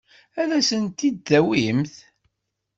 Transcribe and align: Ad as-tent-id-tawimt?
Ad 0.41 0.49
as-tent-id-tawimt? 0.57 1.95